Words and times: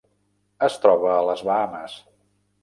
Es 0.67 0.77
troba 0.85 1.11
a 1.17 1.27
les 1.27 1.45
Bahames. 1.51 1.99